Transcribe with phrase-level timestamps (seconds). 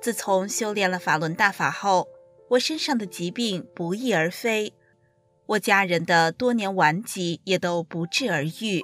[0.00, 2.08] 自从修炼了法轮大法后，
[2.50, 4.72] 我身上的疾病不翼而飞，
[5.46, 8.82] 我家人的多年顽疾也都不治而愈。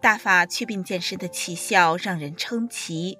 [0.00, 3.18] 大法祛病健身的奇效让人称奇，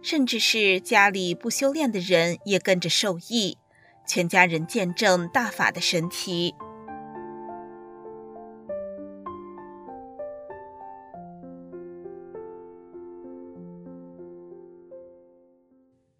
[0.00, 3.58] 甚至是家里不修炼的人也跟着受益，
[4.06, 6.54] 全家人见证大法的神奇。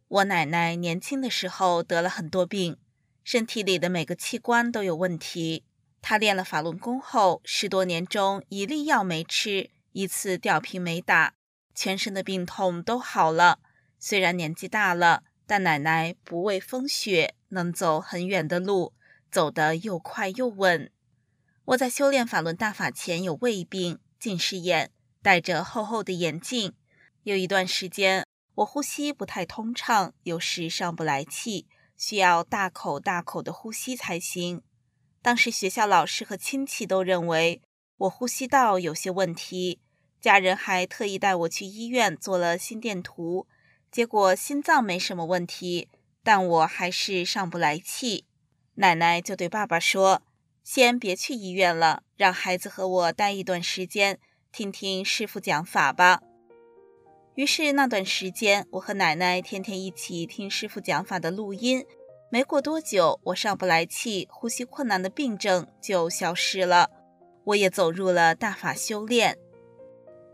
[0.08, 2.78] 我奶奶年轻的时候得了很多病，
[3.22, 5.64] 身体里的每个器官都有问题。
[6.00, 11.34] 她练了法轮功后，十多年中一粒药没吃，一次吊瓶没打，
[11.74, 13.58] 全身的病痛都好了。
[13.98, 18.94] 虽然年纪大了，但奶奶不畏风雪，能走很远的路，
[19.30, 20.90] 走得又快又稳。
[21.66, 26.72] 我在修炼法轮大法前有胃病、近视眼，戴着厚厚的眼镜，
[27.24, 28.27] 有一段时间。
[28.58, 34.62] 我呼吸不太通畅，有时上不来气，需要大口大口的呼吸才行。
[35.22, 37.62] 当时学校老师和亲戚都认为
[37.98, 39.80] 我呼吸道有些问题，
[40.20, 43.46] 家人还特意带我去医院做了心电图，
[43.92, 45.88] 结果心脏没什么问题，
[46.24, 48.26] 但我还是上不来气。
[48.74, 50.22] 奶奶就对爸爸说
[50.64, 54.18] ：“先别去医院了，让孩子和我待一段时间，
[54.50, 56.22] 听听师傅讲法吧。”
[57.38, 61.86] 于是那段时间，我和奶奶天天一起听师傅讲法的录音。
[62.30, 66.90] 没过多久，我上不来气、呼吸困难的病症就消失了。
[67.44, 69.38] 我也走入了大法修炼。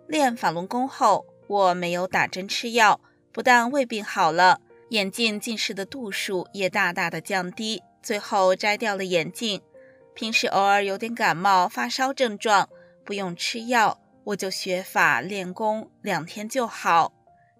[0.08, 2.98] 练法轮功后，我没有打针吃药，
[3.34, 7.82] 不但胃病好了，眼镜近视的度数也大大的降低。
[8.02, 9.60] 最后摘掉了眼镜，
[10.14, 12.70] 平时偶尔有点感冒、发烧症状，
[13.04, 14.00] 不用吃药。
[14.24, 17.12] 我就学法练功，两天就好。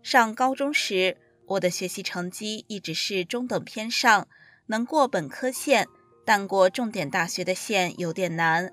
[0.02, 1.16] 上高中时，
[1.46, 4.26] 我的学习成绩一直是中等偏上，
[4.66, 5.86] 能过本科线，
[6.24, 8.72] 但过重点大学的线有点难。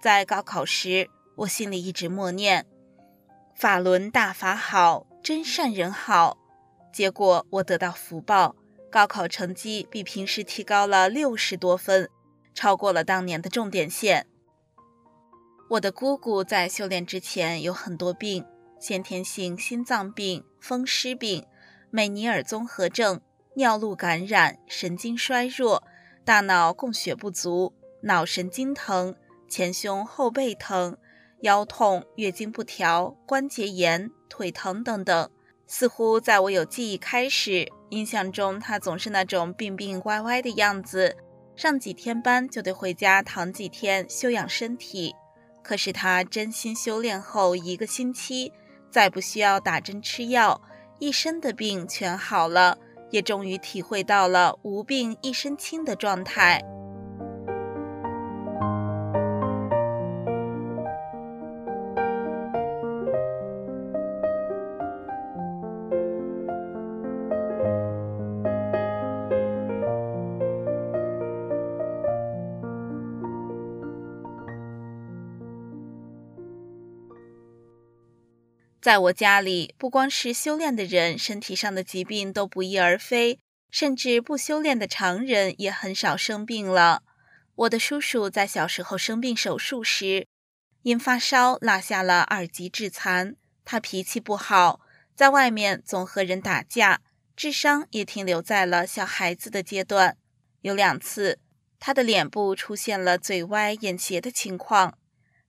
[0.00, 1.08] 在高考时，
[1.38, 2.66] 我心里一直默念
[3.56, 6.38] ：“法轮大法好，真善人好。”
[6.92, 8.54] 结果我得到福报，
[8.90, 12.08] 高考成绩比平时提高了六十多分，
[12.54, 14.28] 超过了当年的重点线。
[15.70, 18.44] 我的姑姑在修炼之前有很多病：
[18.78, 21.46] 先天性心脏病、风湿病、
[21.90, 23.20] 美尼尔综合症、
[23.54, 25.82] 尿路感染、神经衰弱、
[26.24, 29.16] 大脑供血不足、脑神经疼、
[29.48, 30.96] 前胸后背疼、
[31.40, 35.30] 腰痛、月经不调、关节炎、腿疼等等。
[35.66, 41.16] 似乎在我有记忆开始，印象中她总是那种病病歪歪的样子，
[41.56, 45.14] 上几天班就得回家躺几天休养身体。
[45.64, 48.52] 可是他真心修炼后一个星期，
[48.90, 50.60] 再不需要打针吃药，
[51.00, 52.78] 一身的病全好了，
[53.10, 56.62] 也终于体会到了无病一身轻的状态。
[78.84, 83.38] 在我家里，不光是修炼的人，身体上的疾病都不翼而飞，
[83.70, 87.02] 甚至不修炼的常人也很少生病了。
[87.54, 90.26] 我的叔叔在小时候生病手术时，
[90.82, 93.36] 因发烧落下了二级致残。
[93.64, 94.80] 他脾气不好，
[95.16, 97.00] 在外面总和人打架，
[97.34, 100.18] 智商也停留在了小孩子的阶段。
[100.60, 101.38] 有两次，
[101.80, 104.98] 他的脸部出现了嘴歪眼斜的情况，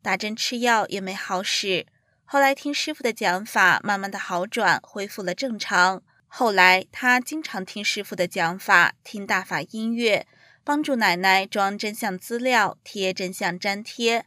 [0.02, 1.86] 打针吃药也没好使。
[2.28, 6.02] 后来听师傅的讲法，慢慢的好转，恢复了正常。
[6.28, 10.26] 后来他经常听师傅的讲法，听大法音乐，
[10.64, 14.26] 帮助奶奶装真相资料，贴真相粘贴。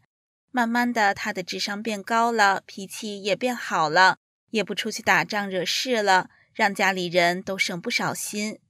[0.52, 4.18] 慢慢的，他的智商变高了，脾气也变好了，
[4.50, 8.60] 也不出去打仗惹事了，让家里人都省不少心。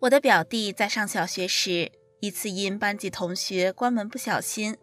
[0.00, 4.78] 我的表弟在上小学时，一次因班级同学关门不小心。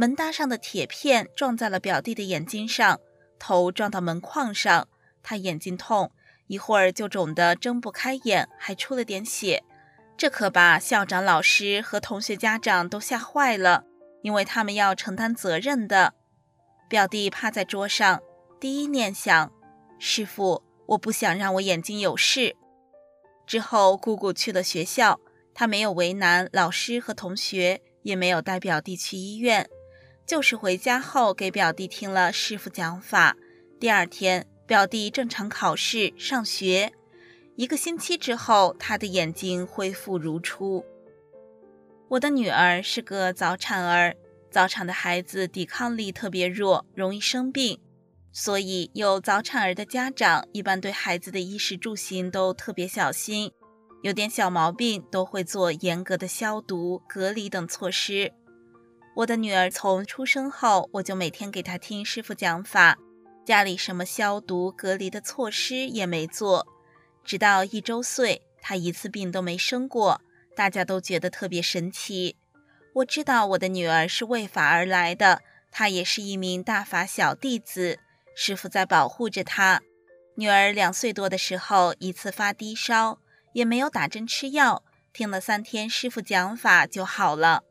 [0.00, 2.98] 门搭上的铁片撞在了表弟的眼睛上，
[3.38, 4.88] 头撞到门框上，
[5.22, 6.10] 他眼睛痛，
[6.46, 9.62] 一会儿就肿得睁不开眼，还出了点血。
[10.16, 13.84] 这可把校长、老师和同学家长都吓坏了，
[14.22, 16.14] 因为他们要承担责任的。
[16.88, 18.22] 表弟趴在桌上，
[18.58, 19.52] 第一念想：
[19.98, 22.56] 师傅，我不想让我眼睛有事。
[23.46, 25.20] 之后，姑姑去了学校，
[25.52, 29.68] 她没有为难老师和同学，也没有带表弟去医院，
[30.30, 33.36] 就是回家后给表弟听了师傅讲法。
[33.80, 36.92] 第二天，表弟正常考试上学。
[37.56, 40.84] 一个星期之后，他的眼睛恢复如初。
[42.10, 44.14] 我的女儿是个早产儿，
[44.52, 47.80] 早产的孩子抵抗力特别弱，容易生病。
[48.30, 53.50] 所以，有早产儿的家长一般对孩子的衣食住行都特别小心，
[54.04, 58.32] 有点小毛病都会做严格的消毒、隔离等措施。
[59.14, 62.96] 我的女儿从出生后，我就每天给她听师傅讲法，
[63.44, 66.66] 家里什么消毒、隔离的措施也没做，
[67.24, 70.20] 直到一周岁，她一次病都没生过，
[70.54, 72.36] 大家都觉得特别神奇。
[72.94, 77.98] 我知道我的女儿是为法而来的，她也是一名大法小弟子。
[78.34, 79.82] 师傅在保护着她。
[80.36, 83.18] 女儿两岁多的时候，一次发低烧，
[83.52, 87.64] 也没有打针吃药，听了三天师傅讲法就好了。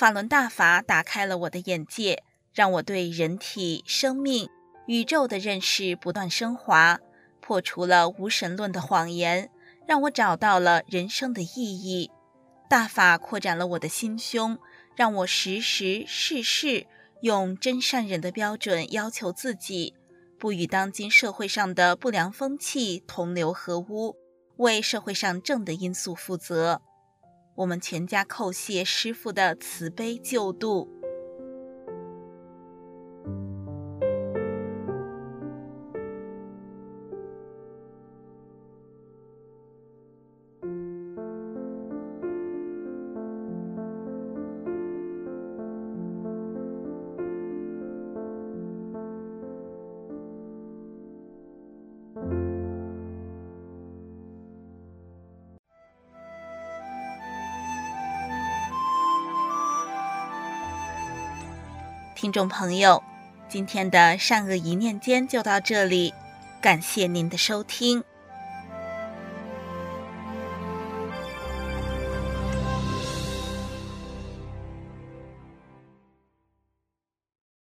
[0.00, 2.22] 法轮大法打开了我的眼界，
[2.54, 4.48] 让我对人体、生命、
[4.86, 6.98] 宇宙的认识不断升华，
[7.42, 9.50] 破除了无神论的谎言，
[9.86, 12.10] 让我找到了人生的意义。
[12.66, 14.58] 大法扩展了我的心胸，
[14.96, 16.86] 让我时时事事。
[17.20, 19.92] 用真善忍的标准要求自己，
[20.38, 24.16] 不与当今社会上的不良风气同流合污，
[24.56, 26.80] 为社会上正的因素负责。
[27.56, 30.99] 我们全家叩谢师傅的慈悲救度。
[62.20, 63.02] 听众朋友，
[63.48, 66.12] 今天的善恶一念间就到这里，
[66.60, 68.04] 感谢您的收听。